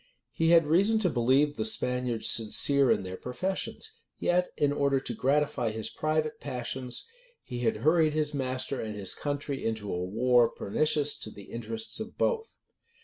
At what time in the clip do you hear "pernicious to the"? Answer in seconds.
10.49-11.43